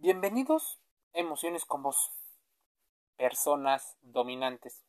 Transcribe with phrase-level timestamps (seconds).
[0.00, 0.78] Bienvenidos
[1.12, 2.12] a Emociones con Vos,
[3.16, 4.84] personas dominantes.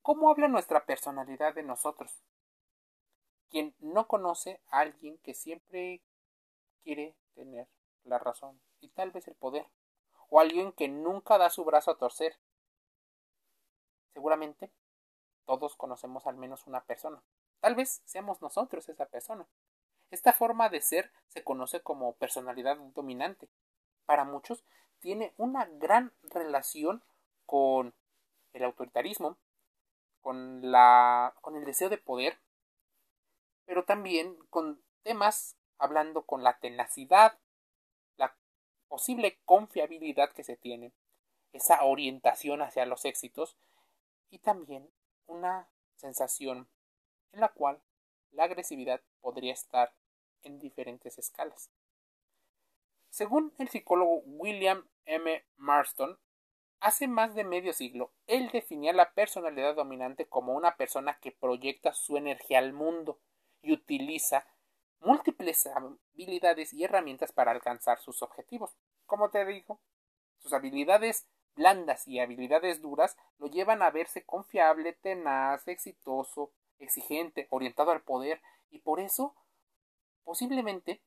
[0.00, 2.22] ¿Cómo habla nuestra personalidad de nosotros?
[3.50, 6.00] Quien no conoce a alguien que siempre
[6.82, 7.68] quiere tener
[8.04, 9.66] la razón y tal vez el poder,
[10.30, 12.38] o alguien que nunca da su brazo a torcer.
[14.14, 14.72] Seguramente
[15.44, 17.22] todos conocemos al menos una persona.
[17.60, 19.46] Tal vez seamos nosotros esa persona.
[20.10, 23.48] Esta forma de ser se conoce como personalidad dominante.
[24.06, 24.64] Para muchos
[24.98, 27.02] tiene una gran relación
[27.46, 27.94] con
[28.52, 29.38] el autoritarismo,
[30.20, 32.38] con, la, con el deseo de poder,
[33.64, 37.38] pero también con temas hablando con la tenacidad,
[38.16, 38.36] la
[38.88, 40.92] posible confiabilidad que se tiene,
[41.52, 43.56] esa orientación hacia los éxitos
[44.28, 44.90] y también
[45.26, 46.68] una sensación
[47.32, 47.80] en la cual
[48.32, 49.92] la agresividad podría estar
[50.42, 51.70] en diferentes escalas.
[53.10, 55.44] Según el psicólogo William M.
[55.56, 56.18] Marston,
[56.80, 61.92] hace más de medio siglo, él definía la personalidad dominante como una persona que proyecta
[61.92, 63.18] su energía al mundo
[63.62, 64.46] y utiliza
[65.00, 68.76] múltiples habilidades y herramientas para alcanzar sus objetivos.
[69.06, 69.80] Como te digo,
[70.38, 77.90] sus habilidades blandas y habilidades duras lo llevan a verse confiable, tenaz, exitoso, exigente, orientado
[77.90, 79.34] al poder y por eso
[80.24, 81.02] posiblemente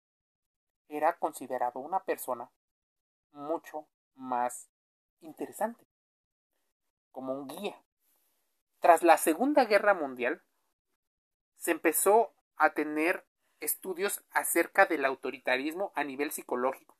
[0.88, 2.52] era considerado una persona
[3.31, 4.70] mucho más
[5.22, 5.86] interesante,
[7.11, 7.81] como un guía.
[8.80, 10.44] Tras la Segunda Guerra Mundial,
[11.55, 13.25] se empezó a tener
[13.59, 16.98] estudios acerca del autoritarismo a nivel psicológico.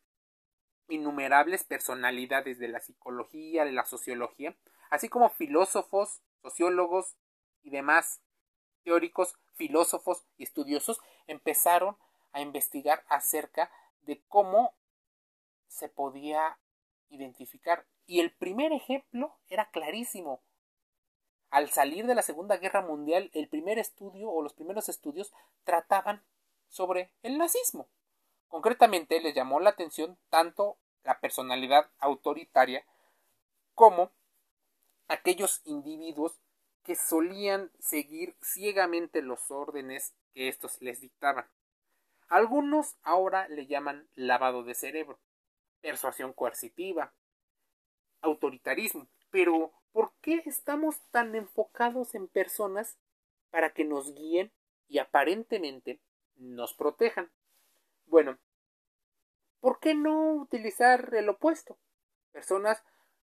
[0.88, 4.56] Innumerables personalidades de la psicología, de la sociología,
[4.90, 7.18] así como filósofos, sociólogos
[7.62, 8.22] y demás
[8.84, 11.98] teóricos, filósofos y estudiosos empezaron
[12.32, 13.72] a investigar acerca
[14.02, 14.74] de cómo
[15.68, 16.58] se podía
[17.10, 17.86] identificar.
[18.06, 20.42] Y el primer ejemplo era clarísimo.
[21.50, 25.32] Al salir de la Segunda Guerra Mundial, el primer estudio o los primeros estudios
[25.64, 26.24] trataban
[26.68, 27.88] sobre el nazismo.
[28.48, 32.86] Concretamente les llamó la atención tanto la personalidad autoritaria
[33.76, 34.12] como
[35.08, 36.40] aquellos individuos
[36.84, 41.46] que solían seguir ciegamente los órdenes que estos les dictaban.
[42.28, 45.20] Algunos ahora le llaman lavado de cerebro,
[45.82, 47.14] persuasión coercitiva,
[48.22, 49.08] autoritarismo.
[49.30, 52.98] Pero, ¿por qué estamos tan enfocados en personas
[53.50, 54.52] para que nos guíen
[54.88, 56.02] y aparentemente
[56.36, 57.32] nos protejan?
[58.06, 58.38] Bueno,
[59.60, 61.78] ¿por qué no utilizar el opuesto?
[62.32, 62.84] Personas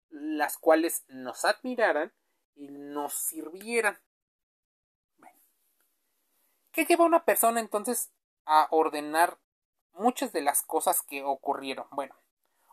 [0.09, 2.13] las cuales nos admiraran
[2.57, 3.97] y nos sirvieran.
[6.71, 8.11] ¿Qué lleva una persona entonces
[8.45, 9.37] a ordenar
[9.97, 11.87] muchas de las cosas que ocurrieron.
[11.91, 12.15] Bueno,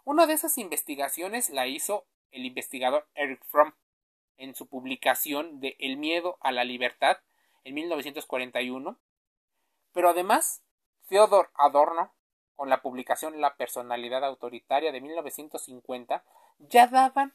[0.05, 3.73] una de esas investigaciones la hizo el investigador Eric Fromm
[4.37, 7.19] en su publicación de El miedo a la libertad
[7.65, 8.99] en 1941.
[9.93, 10.63] Pero además,
[11.09, 12.13] Theodor Adorno,
[12.57, 16.25] con la publicación La personalidad autoritaria de 1950,
[16.59, 17.35] ya daban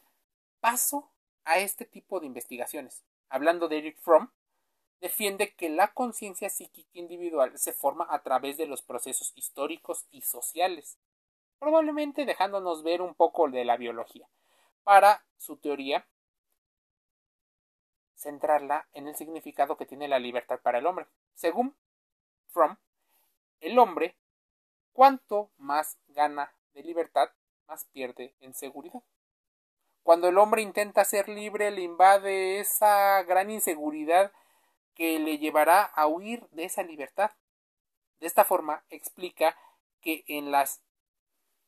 [0.59, 1.11] paso
[1.45, 3.03] a este tipo de investigaciones.
[3.29, 4.31] Hablando de Eric Fromm,
[4.99, 10.21] defiende que la conciencia psíquica individual se forma a través de los procesos históricos y
[10.21, 10.97] sociales,
[11.57, 14.29] probablemente dejándonos ver un poco de la biología.
[14.83, 16.07] Para su teoría,
[18.15, 21.07] centrarla en el significado que tiene la libertad para el hombre.
[21.35, 21.75] Según
[22.47, 22.77] Fromm,
[23.61, 24.17] el hombre,
[24.91, 27.29] cuanto más gana de libertad,
[27.67, 29.01] más pierde en seguridad.
[30.09, 34.33] Cuando el hombre intenta ser libre, le invade esa gran inseguridad
[34.95, 37.29] que le llevará a huir de esa libertad.
[38.19, 39.55] De esta forma explica
[40.01, 40.81] que en las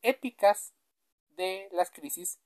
[0.01, 0.73] épicas
[1.35, 2.39] de las crisis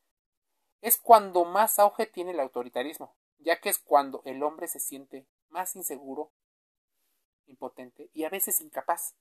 [0.81, 5.25] es cuando más auge tiene el autoritarismo, ya que es cuando el hombre se siente
[5.47, 6.33] más inseguro,
[7.45, 9.15] impotente y a veces incapaz.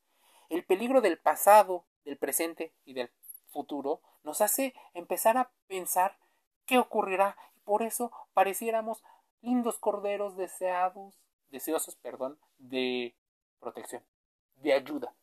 [0.48, 3.12] El peligro del pasado, del presente y del
[3.52, 6.18] futuro nos hace empezar a pensar
[6.66, 9.02] qué ocurrirá por eso pareciéramos
[9.40, 11.14] lindos corderos deseados
[11.54, 13.14] deseosos, perdón, de
[13.60, 14.02] protección,
[14.56, 15.14] de ayuda.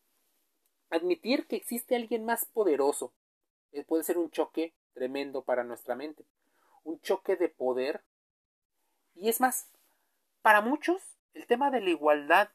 [0.90, 3.14] Admitir que existe alguien más poderoso
[3.74, 6.26] eh, puede ser un choque tremendo para nuestra mente,
[6.84, 8.04] un choque de poder.
[9.14, 9.70] Y es más,
[10.42, 11.02] para muchos
[11.34, 12.50] el tema de la igualdad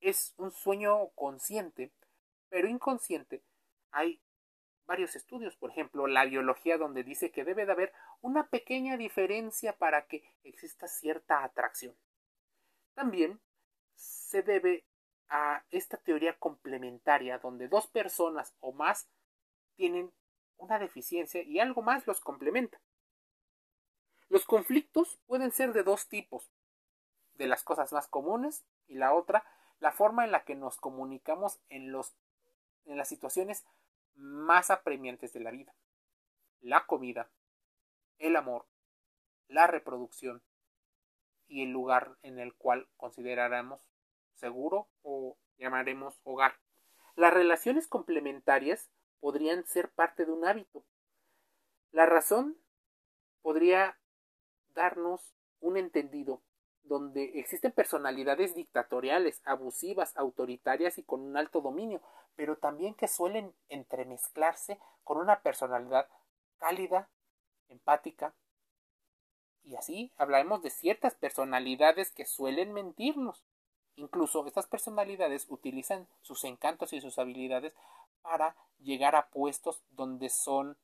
[0.00, 1.92] es un sueño consciente,
[2.48, 3.42] pero inconsciente.
[3.90, 4.20] Hay
[4.86, 9.76] varios estudios, por ejemplo, la biología donde dice que debe de haber una pequeña diferencia
[9.76, 11.94] para que exista cierta atracción.
[12.94, 13.40] También
[13.94, 14.84] se debe
[15.28, 19.08] a esta teoría complementaria donde dos personas o más
[19.76, 20.12] tienen
[20.56, 22.80] una deficiencia y algo más los complementa.
[24.28, 26.50] Los conflictos pueden ser de dos tipos,
[27.34, 29.44] de las cosas más comunes y la otra,
[29.80, 32.14] la forma en la que nos comunicamos en, los,
[32.84, 33.64] en las situaciones
[34.14, 35.74] más apremiantes de la vida.
[36.60, 37.30] La comida,
[38.18, 38.66] el amor,
[39.48, 40.42] la reproducción
[41.46, 43.80] y el lugar en el cual consideraremos
[44.34, 46.54] seguro o llamaremos hogar.
[47.16, 50.84] Las relaciones complementarias podrían ser parte de un hábito.
[51.90, 52.56] La razón
[53.42, 53.98] podría
[54.74, 56.42] darnos un entendido
[56.82, 62.00] donde existen personalidades dictatoriales, abusivas, autoritarias y con un alto dominio,
[62.34, 66.08] pero también que suelen entremezclarse con una personalidad
[66.58, 67.10] cálida,
[67.68, 68.34] empática.
[69.64, 73.44] Y así hablaremos de ciertas personalidades que suelen mentirnos.
[73.96, 77.74] Incluso estas personalidades utilizan sus encantos y sus habilidades
[78.22, 80.76] para llegar a puestos donde son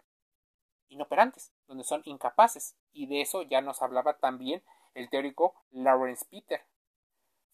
[0.89, 2.77] inoperantes, donde son incapaces.
[2.93, 4.63] Y de eso ya nos hablaba también
[4.95, 6.65] el teórico Lawrence Peter.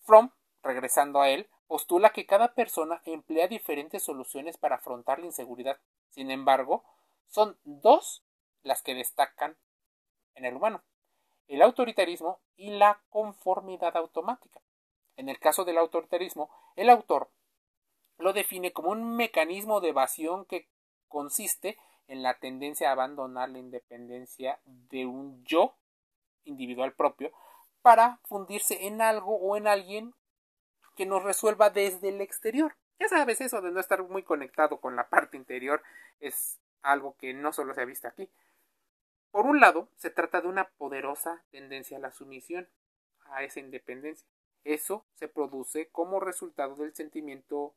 [0.02, 0.30] Fromm,
[0.62, 5.78] regresando a él, postula que cada persona emplea diferentes soluciones para afrontar la inseguridad.
[6.08, 6.84] Sin embargo,
[7.28, 8.22] son dos
[8.62, 9.56] las que destacan
[10.34, 10.82] en el humano,
[11.48, 14.60] el autoritarismo y la conformidad automática.
[15.16, 17.30] En el caso del autoritarismo, el autor
[18.18, 20.68] lo define como un mecanismo de evasión que
[21.08, 25.76] consiste en la tendencia a abandonar la independencia de un yo
[26.44, 27.32] individual propio
[27.82, 30.14] para fundirse en algo o en alguien
[30.96, 32.76] que nos resuelva desde el exterior.
[32.98, 35.82] Ya sabes, eso de no estar muy conectado con la parte interior
[36.20, 38.28] es algo que no solo se ha visto aquí.
[39.30, 42.68] Por un lado, se trata de una poderosa tendencia a la sumisión,
[43.26, 44.26] a esa independencia.
[44.64, 47.74] Eso se produce como resultado del sentimiento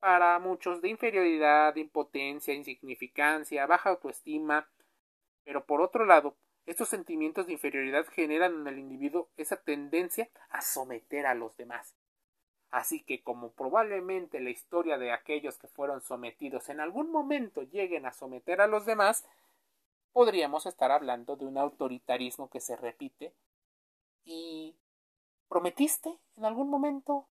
[0.00, 4.68] para muchos de inferioridad, impotencia, insignificancia, baja autoestima,
[5.44, 10.62] pero por otro lado, estos sentimientos de inferioridad generan en el individuo esa tendencia a
[10.62, 11.94] someter a los demás.
[12.70, 18.06] Así que como probablemente la historia de aquellos que fueron sometidos en algún momento lleguen
[18.06, 19.26] a someter a los demás,
[20.12, 23.34] podríamos estar hablando de un autoritarismo que se repite
[24.24, 24.76] y
[25.48, 27.28] ¿prometiste en algún momento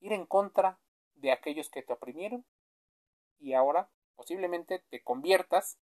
[0.00, 0.78] ir en contra
[1.14, 2.44] de aquellos que te oprimieron?
[3.38, 5.78] Y ahora posiblemente te conviertas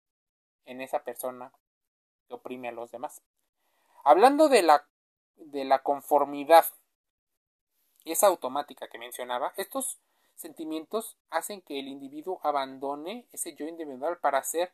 [0.66, 1.52] en esa persona
[2.28, 3.22] que oprime a los demás.
[4.04, 4.88] Hablando de la,
[5.36, 6.66] de la conformidad,
[8.06, 10.00] esa automática que mencionaba, estos
[10.36, 14.72] sentimientos hacen que el individuo abandone ese yo individual para ser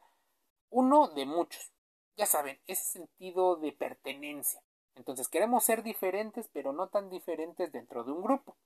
[0.76, 1.72] uno de muchos.
[2.18, 4.62] Ya saben, ese sentido de pertenencia.
[4.96, 8.58] Entonces queremos ser diferentes, pero no tan diferentes dentro de un grupo.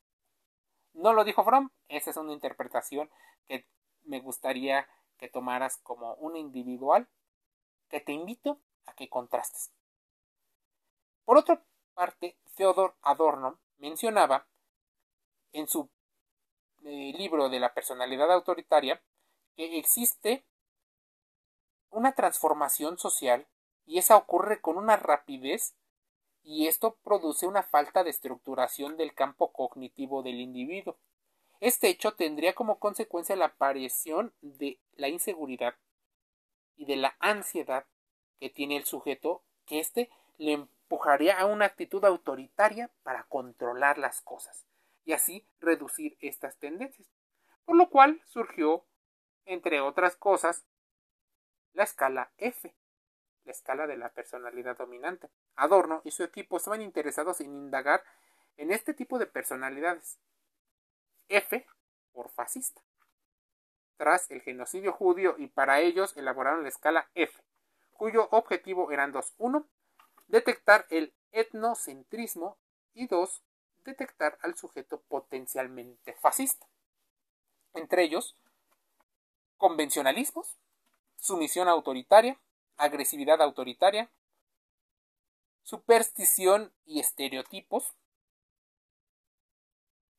[0.94, 3.12] No lo dijo Fromm, esa es una interpretación
[3.48, 3.68] que
[4.06, 4.88] me gustaría
[5.20, 7.08] que tomaras como una individual
[7.90, 9.72] que te invito a que contrastes.
[11.26, 11.64] Por otra
[11.94, 14.48] parte, Theodor Adorno mencionaba
[15.52, 15.92] en su
[16.86, 19.00] eh, libro de la personalidad autoritaria
[19.56, 20.44] que existe
[21.92, 23.48] una transformación social
[23.86, 25.76] y esa ocurre con una rapidez
[26.44, 30.98] y esto produce una falta de estructuración del campo cognitivo del individuo.
[31.60, 35.76] Este hecho tendría como consecuencia la aparición de la inseguridad
[36.78, 37.86] y de la ansiedad
[38.40, 44.22] que tiene el sujeto, que éste le empujaría a una actitud autoritaria para controlar las
[44.22, 44.66] cosas
[45.04, 47.10] y así reducir estas tendencias.
[47.66, 48.86] Por lo cual surgió,
[49.46, 50.66] entre otras cosas,
[51.74, 52.76] la escala F,
[53.46, 55.30] la escala de la personalidad dominante.
[55.56, 58.04] Adorno y su equipo estaban interesados en indagar
[58.58, 60.20] en este tipo de personalidades.
[61.30, 61.66] F
[62.12, 62.82] por fascista.
[63.98, 67.42] Tras el genocidio judío y para ellos elaboraron la escala F,
[67.92, 69.34] cuyo objetivo eran dos.
[69.38, 69.68] Uno,
[70.28, 72.58] detectar el etnocentrismo
[72.94, 73.44] y dos,
[73.84, 76.68] detectar al sujeto potencialmente fascista.
[77.74, 78.36] Entre ellos,
[79.58, 80.58] convencionalismos,
[81.20, 82.40] sumisión autoritaria,
[82.78, 84.10] agresividad autoritaria,
[85.64, 87.94] superstición y estereotipos,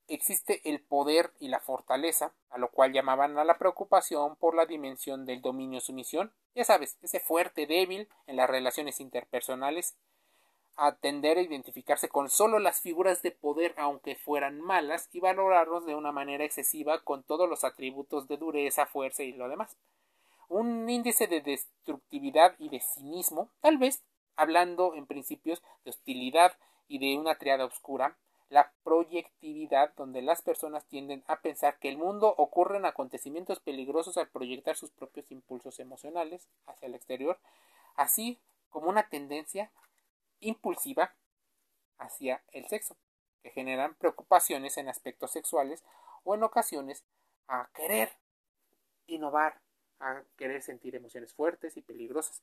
[0.06, 4.66] existe el poder y la fortaleza, a lo cual llamaban a la preocupación por la
[4.66, 9.96] dimensión del dominio-sumisión, ya sabes, ese fuerte débil en las relaciones interpersonales,
[10.76, 15.94] atender a identificarse con solo las figuras de poder aunque fueran malas y valorarlos de
[15.94, 19.76] una manera excesiva con todos los atributos de dureza, fuerza y lo demás.
[20.50, 24.02] Un índice de destructividad y de cinismo, tal vez
[24.34, 28.16] hablando en principios de hostilidad y de una triada oscura,
[28.48, 34.16] la proyectividad, donde las personas tienden a pensar que el mundo ocurre en acontecimientos peligrosos
[34.16, 37.38] al proyectar sus propios impulsos emocionales hacia el exterior,
[37.94, 38.40] así
[38.70, 39.70] como una tendencia
[40.40, 41.14] impulsiva
[41.96, 42.96] hacia el sexo,
[43.44, 45.84] que generan preocupaciones en aspectos sexuales
[46.24, 47.04] o en ocasiones
[47.46, 48.10] a querer
[49.06, 49.60] innovar,
[50.00, 52.42] a querer sentir emociones fuertes y peligrosas.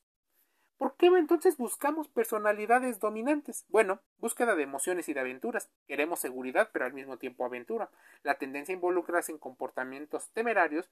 [0.78, 3.66] ¿Por qué entonces buscamos personalidades dominantes?
[3.68, 5.68] Bueno, búsqueda de emociones y de aventuras.
[5.88, 7.90] Queremos seguridad, pero al mismo tiempo aventura.
[8.22, 10.88] La tendencia a involucrarse en comportamientos temerarios,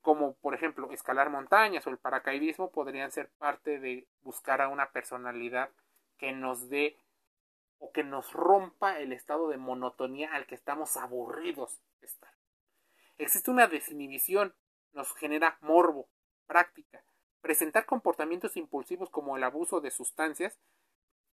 [0.00, 4.92] como por ejemplo escalar montañas o el paracaidismo, podrían ser parte de buscar a una
[4.92, 5.70] personalidad
[6.16, 6.96] que nos dé
[7.80, 12.32] o que nos rompa el estado de monotonía al que estamos aburridos estar.
[13.18, 14.54] Existe una desinhibición,
[14.98, 16.08] nos genera morbo,
[16.46, 17.04] práctica,
[17.40, 20.58] presentar comportamientos impulsivos como el abuso de sustancias,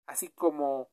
[0.07, 0.87] así como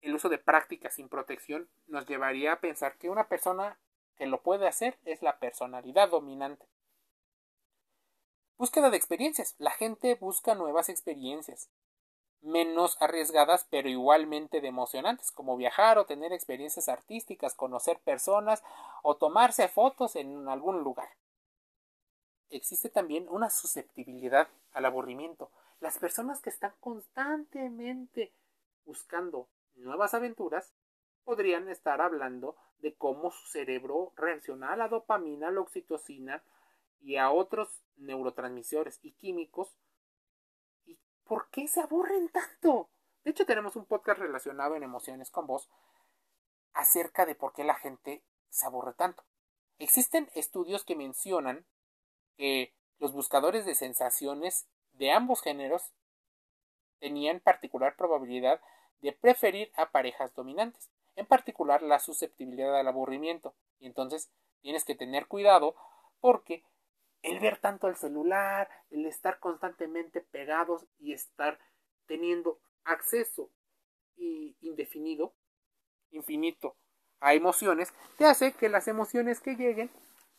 [0.00, 3.80] el uso de prácticas sin protección, nos llevaría a pensar que una persona
[4.16, 6.64] que lo puede hacer es la personalidad dominante.
[8.58, 9.56] Búsqueda de experiencias.
[9.58, 11.68] La gente busca nuevas experiencias,
[12.42, 18.62] menos arriesgadas pero igualmente de emocionantes, como viajar o tener experiencias artísticas, conocer personas
[19.02, 21.08] o tomarse fotos en algún lugar
[22.56, 25.50] existe también una susceptibilidad al aburrimiento.
[25.80, 28.32] Las personas que están constantemente
[28.84, 30.72] buscando nuevas aventuras
[31.24, 36.42] podrían estar hablando de cómo su cerebro reacciona a la dopamina, la oxitocina
[37.00, 39.74] y a otros neurotransmisores y químicos.
[40.84, 42.90] ¿Y por qué se aburren tanto?
[43.24, 45.70] De hecho, tenemos un podcast relacionado en emociones con vos
[46.74, 49.24] acerca de por qué la gente se aburre tanto.
[49.78, 51.64] Existen estudios que mencionan
[52.36, 55.92] que los buscadores de sensaciones de ambos géneros
[56.98, 58.60] tenían particular probabilidad
[59.00, 63.54] de preferir a parejas dominantes, en particular la susceptibilidad al aburrimiento.
[63.78, 64.30] Y entonces
[64.62, 65.76] tienes que tener cuidado
[66.20, 66.64] porque
[67.22, 71.58] el ver tanto el celular, el estar constantemente pegados y estar
[72.06, 73.50] teniendo acceso
[74.16, 75.34] indefinido,
[76.10, 76.76] infinito
[77.20, 79.90] a emociones, te hace que las emociones que lleguen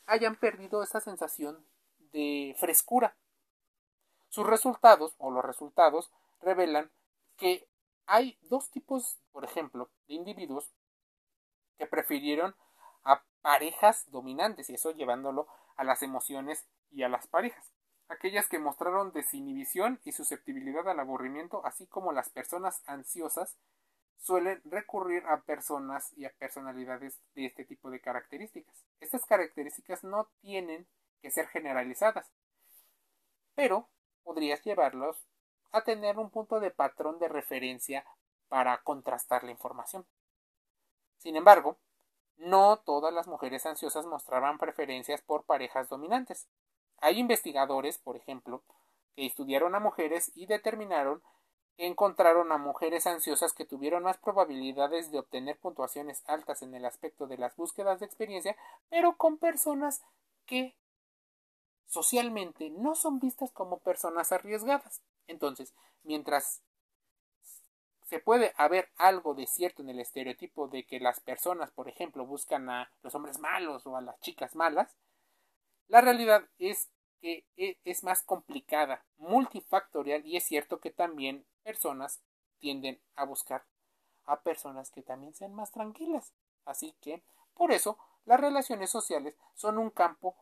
[0.05, 1.65] hayan perdido esa sensación
[2.57, 3.15] frescura.
[4.29, 6.91] Sus resultados, o los resultados, revelan
[7.37, 7.67] que
[8.05, 10.69] hay dos tipos, por ejemplo, de individuos
[11.77, 12.55] que prefirieron
[13.03, 17.71] a parejas dominantes, y eso llevándolo a las emociones y a las parejas.
[18.07, 23.57] Aquellas que mostraron desinhibición y susceptibilidad al aburrimiento, así como las personas ansiosas,
[24.19, 28.85] suelen recurrir a personas y a personalidades de este tipo de características.
[28.99, 30.87] Estas características no tienen
[31.21, 32.31] que ser generalizadas,
[33.55, 33.87] pero
[34.23, 35.17] podrías llevarlos
[35.71, 38.05] a tener un punto de patrón de referencia
[38.47, 40.05] para contrastar la información.
[41.17, 41.77] Sin embargo,
[42.37, 46.47] no todas las mujeres ansiosas mostraban preferencias por parejas dominantes.
[46.97, 48.61] Hay investigadores, por ejemplo,
[49.15, 51.21] que estudiaron a mujeres y determinaron
[51.77, 56.85] que encontraron a mujeres ansiosas que tuvieron más probabilidades de obtener puntuaciones altas en el
[56.85, 58.55] aspecto de las búsquedas de experiencia,
[58.89, 60.01] pero con personas
[60.45, 60.75] que
[61.87, 65.01] socialmente no son vistas como personas arriesgadas.
[65.27, 65.73] Entonces,
[66.03, 66.61] mientras
[68.05, 72.25] se puede haber algo de cierto en el estereotipo de que las personas, por ejemplo,
[72.25, 74.95] buscan a los hombres malos o a las chicas malas,
[75.87, 76.89] la realidad es
[77.21, 82.21] que e, es más complicada, multifactorial y es cierto que también personas
[82.59, 83.65] tienden a buscar
[84.25, 86.33] a personas que también sean más tranquilas.
[86.65, 87.23] Así que,
[87.53, 90.35] por eso, las relaciones sociales son un campo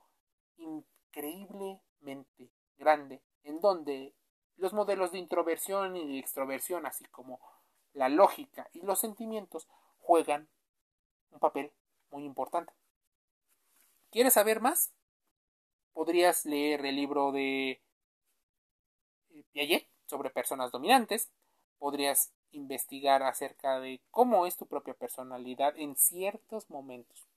[1.13, 4.15] increíblemente grande, en donde
[4.57, 7.39] los modelos de introversión y de extroversión, así como
[7.93, 9.67] la lógica y los sentimientos,
[9.99, 10.49] juegan
[11.31, 11.71] un papel
[12.09, 12.73] muy importante.
[14.11, 14.93] ¿Quieres saber más?
[15.93, 17.81] Podrías leer el libro de
[19.29, 21.31] eh, Piaget sobre personas dominantes,
[21.77, 27.27] podrías investigar acerca de cómo es tu propia personalidad en ciertos momentos.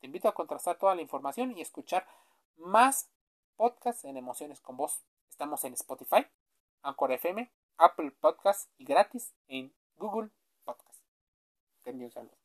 [0.00, 2.06] Te invito a contrastar toda la información y escuchar
[2.56, 3.10] más
[3.56, 5.04] podcasts en Emociones con Voz.
[5.28, 6.26] Estamos en Spotify,
[6.82, 10.30] Anchor FM, Apple Podcasts y gratis en Google
[10.64, 11.04] Podcasts.
[11.82, 12.41] Te un saludo.